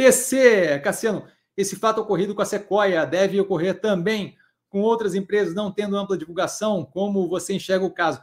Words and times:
PC, 0.00 0.80
Cassiano, 0.80 1.26
esse 1.54 1.76
fato 1.76 2.00
ocorrido 2.00 2.34
com 2.34 2.40
a 2.40 2.46
Sequoia 2.46 3.04
deve 3.04 3.38
ocorrer 3.38 3.78
também 3.82 4.34
com 4.70 4.80
outras 4.80 5.14
empresas 5.14 5.54
não 5.54 5.70
tendo 5.70 5.94
ampla 5.94 6.16
divulgação? 6.16 6.86
Como 6.86 7.28
você 7.28 7.52
enxerga 7.52 7.84
o 7.84 7.90
caso? 7.90 8.22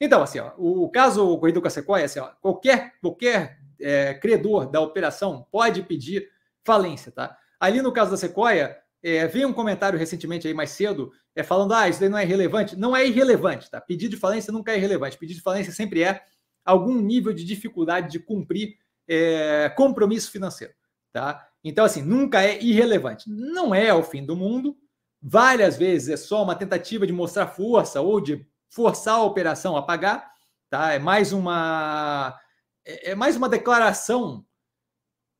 Então, 0.00 0.20
assim, 0.24 0.40
ó, 0.40 0.50
o 0.58 0.90
caso 0.90 1.24
ocorrido 1.30 1.60
com 1.60 1.68
a 1.68 1.70
Sequoia, 1.70 2.06
assim, 2.06 2.18
ó, 2.18 2.30
qualquer, 2.42 2.94
qualquer 3.00 3.60
é, 3.80 4.14
credor 4.14 4.68
da 4.68 4.80
operação 4.80 5.46
pode 5.52 5.84
pedir 5.84 6.28
falência, 6.64 7.12
tá? 7.12 7.38
Ali 7.60 7.80
no 7.80 7.92
caso 7.92 8.10
da 8.10 8.16
Sequoia, 8.16 8.76
é, 9.00 9.24
veio 9.28 9.46
um 9.46 9.52
comentário 9.52 9.96
recentemente 9.96 10.48
aí 10.48 10.54
mais 10.54 10.70
cedo, 10.70 11.12
é, 11.36 11.44
falando, 11.44 11.74
ah, 11.74 11.88
isso 11.88 12.00
daí 12.00 12.08
não 12.08 12.18
é 12.18 12.24
relevante. 12.24 12.74
Não 12.74 12.96
é 12.96 13.06
irrelevante, 13.06 13.70
tá? 13.70 13.80
Pedido 13.80 14.16
de 14.16 14.20
falência 14.20 14.52
nunca 14.52 14.72
é 14.72 14.78
irrelevante. 14.78 15.16
Pedido 15.16 15.36
de 15.36 15.42
falência 15.44 15.72
sempre 15.72 16.02
é 16.02 16.24
algum 16.64 17.00
nível 17.00 17.32
de 17.32 17.44
dificuldade 17.44 18.10
de 18.10 18.18
cumprir 18.18 18.78
é, 19.06 19.68
compromisso 19.76 20.32
financeiro, 20.32 20.74
tá? 21.14 21.48
Então, 21.62 21.84
assim, 21.84 22.02
nunca 22.02 22.42
é 22.42 22.60
irrelevante. 22.60 23.30
Não 23.30 23.72
é 23.72 23.94
o 23.94 24.02
fim 24.02 24.26
do 24.26 24.36
mundo. 24.36 24.76
Várias 25.22 25.76
vezes 25.76 26.08
é 26.08 26.16
só 26.16 26.42
uma 26.42 26.56
tentativa 26.56 27.06
de 27.06 27.12
mostrar 27.12 27.46
força 27.46 28.00
ou 28.00 28.20
de 28.20 28.44
forçar 28.68 29.14
a 29.14 29.22
operação 29.22 29.76
a 29.76 29.82
pagar, 29.82 30.28
tá? 30.68 30.92
É 30.92 30.98
mais 30.98 31.32
uma 31.32 32.36
é, 32.84 33.12
é 33.12 33.14
mais 33.14 33.36
uma 33.36 33.48
declaração 33.48 34.44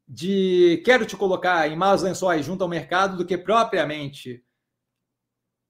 de 0.07 0.81
quero 0.85 1.05
te 1.05 1.17
colocar 1.17 1.69
em 1.69 1.77
maus 1.77 2.03
lençóis 2.03 2.47
junto 2.47 2.63
ao 2.63 2.71
mercado 2.71 3.17
do 3.17 3.27
que 3.27 3.37
propriamente 3.37 4.45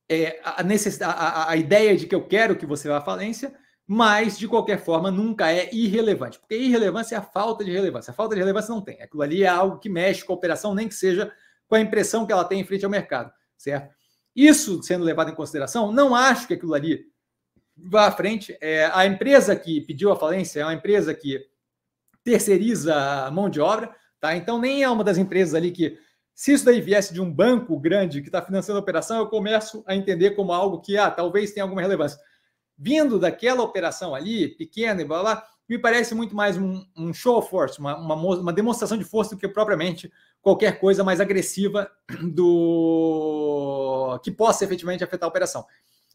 é, 0.09 0.39
a, 0.45 0.63
necessidade, 0.63 1.15
a, 1.19 1.51
a 1.51 1.57
ideia 1.57 1.97
de 1.97 2.07
que 2.07 2.15
eu 2.15 2.29
quero 2.29 2.57
que 2.57 2.67
você 2.67 2.89
vá 2.89 2.99
à 2.99 3.01
falência, 3.05 3.57
mas 3.87 4.39
de 4.39 4.49
qualquer 4.49 4.79
forma 4.83 5.11
nunca 5.11 5.53
é 5.53 5.73
irrelevante, 5.75 6.39
porque 6.39 6.57
irrelevância 6.57 7.17
é 7.17 7.19
a 7.19 7.23
falta 7.23 7.65
de 7.65 7.71
relevância. 7.71 8.11
A 8.11 8.15
falta 8.15 8.35
de 8.35 8.41
relevância 8.41 8.75
não 8.75 8.81
tem. 8.81 9.01
Aquilo 9.03 9.23
ali 9.23 9.43
é 9.43 9.49
algo 9.49 9.79
que 9.79 9.89
mexe 9.89 10.25
com 10.25 10.33
a 10.33 10.37
operação, 10.37 10.75
nem 10.75 10.89
que 10.89 10.95
seja 10.95 11.31
com 11.69 11.75
a 11.75 11.81
impressão 11.81 12.27
que 12.27 12.33
ela 12.33 12.45
tem 12.45 12.61
em 12.61 12.65
frente 12.65 12.85
ao 12.85 12.91
mercado, 12.91 13.33
certo? 13.57 13.95
Isso 14.35 14.83
sendo 14.83 15.05
levado 15.05 15.31
em 15.31 15.35
consideração, 15.35 15.93
não 15.93 16.15
acho 16.15 16.47
que 16.47 16.55
aquilo 16.55 16.75
ali 16.75 17.07
vá 17.77 18.07
à 18.07 18.13
frente. 18.13 18.57
É, 18.61 18.91
a 18.93 19.07
empresa 19.07 19.55
que 19.55 19.81
pediu 19.83 20.11
a 20.11 20.17
falência 20.17 20.61
é 20.61 20.65
uma 20.65 20.75
empresa 20.75 21.15
que 21.15 21.47
terceiriza 22.23 22.95
a 23.27 23.31
mão 23.31 23.51
de 23.51 23.61
obra, 23.61 23.95
tá? 24.19 24.35
Então 24.35 24.59
nem 24.59 24.83
é 24.83 24.89
uma 24.89 25.05
das 25.05 25.19
empresas 25.19 25.55
ali 25.55 25.71
que, 25.71 25.99
se 26.35 26.53
isso 26.53 26.65
daí 26.65 26.81
viesse 26.81 27.13
de 27.13 27.21
um 27.21 27.33
banco 27.33 27.79
grande 27.79 28.23
que 28.23 28.29
está 28.29 28.43
financiando 28.43 28.79
a 28.79 28.83
operação, 28.83 29.19
eu 29.19 29.29
começo 29.29 29.85
a 29.87 29.95
entender 29.95 30.31
como 30.31 30.53
algo 30.53 30.81
que, 30.81 30.97
ah, 30.97 31.11
talvez 31.11 31.53
tenha 31.53 31.63
alguma 31.63 31.83
relevância. 31.83 32.19
Vindo 32.77 33.19
daquela 33.19 33.63
operação 33.63 34.15
ali, 34.15 34.49
pequena 34.49 35.03
e 35.03 35.05
blá 35.05 35.21
blá, 35.21 35.47
me 35.69 35.79
parece 35.79 36.15
muito 36.15 36.35
mais 36.35 36.57
um, 36.57 36.85
um 36.97 37.13
show 37.13 37.39
of 37.39 37.49
force, 37.49 37.79
uma, 37.79 37.97
uma, 37.97 38.15
uma, 38.15 38.53
demonstração 38.53 38.99
de 38.99 39.05
força 39.05 39.35
do 39.35 39.41
que 39.41 39.49
propriamente 39.49 40.13
qualquer 40.43 40.79
coisa 40.79 41.03
mais 41.03 41.21
agressiva 41.21 41.91
do 42.35 44.21
que 44.23 44.31
possa 44.31 44.65
efetivamente 44.65 45.03
afetar 45.03 45.27
a 45.27 45.31
operação. 45.31 45.65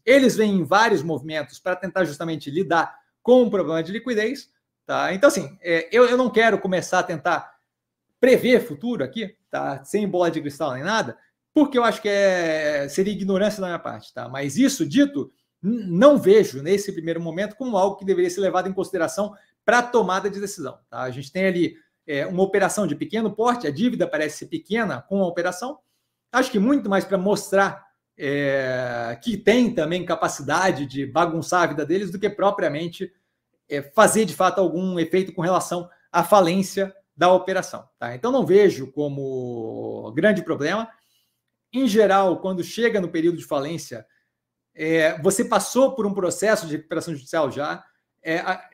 Eles 0.04 0.36
vêm 0.36 0.54
em 0.54 0.64
vários 0.64 1.02
movimentos 1.02 1.58
para 1.58 1.76
tentar 1.76 2.04
justamente 2.04 2.50
lidar 2.50 2.96
com 3.22 3.42
o 3.42 3.50
problema 3.50 3.82
de 3.82 3.92
liquidez, 3.92 4.50
Tá? 4.90 5.14
Então, 5.14 5.28
assim, 5.28 5.56
é, 5.62 5.88
eu, 5.92 6.04
eu 6.06 6.16
não 6.16 6.28
quero 6.28 6.58
começar 6.58 6.98
a 6.98 7.04
tentar 7.04 7.54
prever 8.18 8.66
futuro 8.66 9.04
aqui, 9.04 9.36
tá? 9.48 9.84
sem 9.84 10.08
bola 10.08 10.32
de 10.32 10.40
cristal 10.40 10.72
nem 10.74 10.82
nada, 10.82 11.16
porque 11.54 11.78
eu 11.78 11.84
acho 11.84 12.02
que 12.02 12.08
é, 12.08 12.88
seria 12.88 13.12
ignorância 13.12 13.60
da 13.60 13.68
minha 13.68 13.78
parte. 13.78 14.12
Tá? 14.12 14.28
Mas 14.28 14.56
isso 14.56 14.84
dito, 14.84 15.32
não 15.62 16.18
vejo 16.18 16.62
nesse 16.62 16.92
primeiro 16.92 17.20
momento 17.20 17.56
como 17.56 17.76
algo 17.76 17.96
que 17.96 18.04
deveria 18.04 18.30
ser 18.30 18.40
levado 18.40 18.68
em 18.68 18.72
consideração 18.72 19.34
para 19.64 19.82
tomada 19.82 20.30
de 20.30 20.40
decisão. 20.40 20.78
Tá? 20.88 21.02
A 21.02 21.10
gente 21.10 21.30
tem 21.30 21.44
ali 21.44 21.76
é, 22.06 22.26
uma 22.26 22.42
operação 22.42 22.86
de 22.86 22.94
pequeno 22.94 23.30
porte, 23.30 23.66
a 23.66 23.70
dívida 23.70 24.06
parece 24.06 24.38
ser 24.38 24.46
pequena 24.46 25.02
com 25.02 25.22
a 25.22 25.26
operação. 25.26 25.78
Acho 26.32 26.50
que 26.50 26.58
muito 26.58 26.88
mais 26.88 27.04
para 27.04 27.18
mostrar 27.18 27.86
é, 28.16 29.18
que 29.22 29.36
tem 29.36 29.72
também 29.74 30.04
capacidade 30.04 30.86
de 30.86 31.06
bagunçar 31.06 31.62
a 31.62 31.66
vida 31.66 31.86
deles 31.86 32.10
do 32.10 32.18
que 32.18 32.28
propriamente 32.28 33.12
é, 33.68 33.82
fazer 33.82 34.24
de 34.24 34.34
fato 34.34 34.60
algum 34.60 34.98
efeito 34.98 35.32
com 35.32 35.42
relação 35.42 35.88
à 36.10 36.24
falência 36.24 36.94
da 37.16 37.32
operação. 37.32 37.88
Tá? 37.98 38.14
Então 38.14 38.32
não 38.32 38.46
vejo 38.46 38.90
como 38.92 40.12
grande 40.14 40.42
problema. 40.42 40.88
Em 41.72 41.86
geral, 41.86 42.40
quando 42.40 42.64
chega 42.64 43.00
no 43.00 43.08
período 43.08 43.38
de 43.38 43.44
falência, 43.44 44.04
é, 44.82 45.20
você 45.20 45.44
passou 45.44 45.94
por 45.94 46.06
um 46.06 46.14
processo 46.14 46.66
de 46.66 46.76
recuperação 46.76 47.12
judicial 47.14 47.50
já. 47.50 47.84
É, 48.22 48.38
a, 48.38 48.66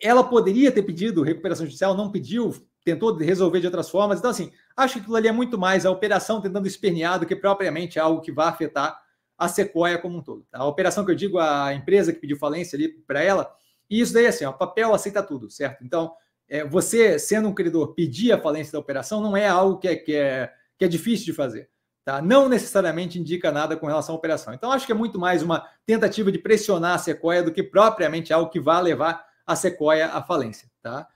ela 0.00 0.24
poderia 0.24 0.72
ter 0.72 0.82
pedido 0.82 1.22
recuperação 1.22 1.64
judicial, 1.64 1.96
não 1.96 2.10
pediu, 2.10 2.52
tentou 2.84 3.16
resolver 3.16 3.60
de 3.60 3.66
outras 3.66 3.88
formas. 3.88 4.18
Então, 4.18 4.32
assim, 4.32 4.50
acho 4.76 4.94
que 4.94 5.00
aquilo 5.00 5.14
ali 5.14 5.28
é 5.28 5.32
muito 5.32 5.56
mais 5.56 5.86
a 5.86 5.90
operação 5.92 6.40
tentando 6.40 6.66
espernear 6.66 7.20
do 7.20 7.26
que 7.26 7.36
propriamente 7.36 7.96
algo 7.96 8.20
que 8.20 8.32
vai 8.32 8.48
afetar 8.48 9.00
a 9.38 9.46
Sequoia 9.46 9.98
como 9.98 10.18
um 10.18 10.22
todo. 10.22 10.44
Tá? 10.50 10.58
A 10.58 10.66
operação 10.66 11.04
que 11.04 11.12
eu 11.12 11.16
digo, 11.16 11.38
a 11.38 11.72
empresa 11.72 12.12
que 12.12 12.18
pediu 12.18 12.36
falência 12.36 12.76
ali 12.76 12.88
para 12.88 13.22
ela, 13.22 13.48
e 13.88 14.00
isso 14.00 14.12
daí, 14.12 14.26
assim, 14.26 14.44
o 14.44 14.52
papel 14.52 14.92
aceita 14.92 15.22
tudo, 15.22 15.48
certo? 15.48 15.84
Então, 15.84 16.12
é, 16.48 16.64
você, 16.64 17.20
sendo 17.20 17.46
um 17.46 17.54
credor, 17.54 17.94
pedir 17.94 18.32
a 18.32 18.40
falência 18.40 18.72
da 18.72 18.80
operação 18.80 19.20
não 19.20 19.36
é 19.36 19.46
algo 19.46 19.78
que 19.78 19.86
é, 19.86 19.94
que 19.94 20.14
é, 20.16 20.52
que 20.76 20.84
é 20.84 20.88
difícil 20.88 21.26
de 21.26 21.32
fazer. 21.32 21.70
Tá? 22.04 22.20
Não 22.20 22.48
necessariamente 22.48 23.18
indica 23.18 23.52
nada 23.52 23.76
com 23.76 23.86
relação 23.86 24.14
à 24.14 24.18
operação. 24.18 24.52
Então, 24.52 24.72
acho 24.72 24.86
que 24.86 24.92
é 24.92 24.94
muito 24.94 25.18
mais 25.18 25.42
uma 25.42 25.68
tentativa 25.86 26.32
de 26.32 26.38
pressionar 26.38 26.94
a 26.94 26.98
Sequoia 26.98 27.42
do 27.42 27.52
que 27.52 27.62
propriamente 27.62 28.32
algo 28.32 28.50
que 28.50 28.58
vá 28.58 28.80
levar 28.80 29.24
a 29.46 29.54
Sequoia 29.54 30.08
à 30.08 30.22
falência. 30.22 30.68
Tá? 30.82 31.06